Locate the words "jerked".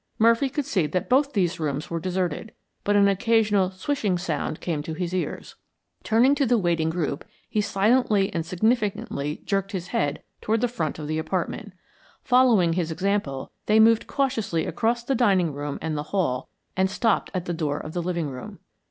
9.45-9.73